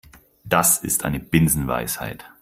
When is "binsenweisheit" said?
1.19-2.25